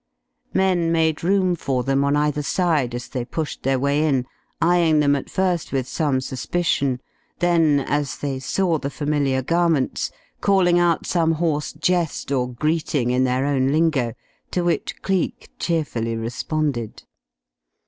Men 0.55 0.91
made 0.91 1.23
room 1.23 1.53
for 1.55 1.83
them 1.83 2.03
on 2.03 2.15
either 2.15 2.41
side, 2.41 2.95
as 2.95 3.07
they 3.07 3.23
pushed 3.23 3.61
their 3.61 3.77
way 3.77 4.03
in, 4.03 4.25
eyeing 4.59 4.99
them 4.99 5.15
at 5.15 5.29
first 5.29 5.71
with 5.71 5.87
some 5.87 6.21
suspicion, 6.21 6.99
then, 7.37 7.79
as 7.81 8.17
they 8.17 8.39
saw 8.39 8.79
the 8.79 8.89
familiar 8.89 9.43
garments, 9.43 10.09
calling 10.41 10.79
out 10.79 11.05
some 11.05 11.33
hoarse 11.33 11.71
jest 11.73 12.31
or 12.31 12.51
greeting 12.51 13.11
in 13.11 13.25
their 13.25 13.45
own 13.45 13.67
lingo, 13.67 14.13
to 14.49 14.63
which 14.63 15.03
Cleek 15.03 15.51
cheerfully 15.59 16.15
responded. 16.15 17.03